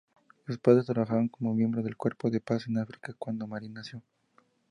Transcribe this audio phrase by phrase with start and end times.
[0.47, 4.01] Sus padres trabajaban como miembros del Cuerpo de Paz en África cuando Marin nació.